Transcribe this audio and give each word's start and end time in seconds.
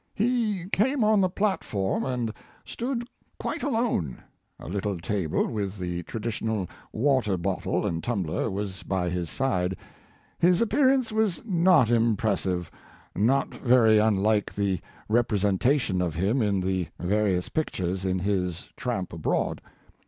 He 0.15 0.65
came 0.71 1.03
on 1.03 1.21
the 1.21 1.29
platform 1.29 2.03
and 2.05 2.33
stood 2.65 3.07
quite 3.39 3.61
alone. 3.61 4.17
A 4.59 4.67
little 4.67 4.97
table, 4.97 5.45
with 5.45 5.77
the 5.77 6.01
traditional 6.01 6.67
water 6.91 7.37
bottle 7.37 7.85
and 7.85 8.03
tumbler, 8.03 8.49
was 8.49 8.81
by 8.81 9.11
his 9.11 9.29
side. 9.29 9.77
His 10.39 10.59
appearance 10.59 11.11
was 11.11 11.43
not 11.45 11.91
impressive, 11.91 12.71
not 13.15 13.53
very 13.53 13.99
unlike 13.99 14.55
the 14.55 14.79
rep 15.07 15.29
resentation 15.31 16.01
of 16.01 16.15
him 16.15 16.41
in 16.41 16.61
the 16.61 16.87
various 16.99 17.49
pictures 17.49 18.03
in 18.03 18.17
his 18.17 18.69
Tramp 18.75 19.13
Abroad. 19.13 19.61